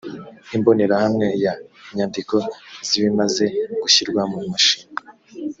[0.55, 1.53] imbonerahamwe ya
[1.89, 2.35] inyandiko
[2.87, 3.45] zibimaze
[3.81, 4.87] gushyirwa mu mashini